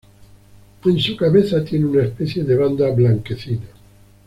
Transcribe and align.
En 0.83 0.97
su 0.99 1.15
cabeza 1.15 1.63
tiene 1.63 1.85
una 1.85 2.01
especie 2.03 2.43
de 2.43 2.55
banda 2.55 2.89
blanquecina. 2.89 3.67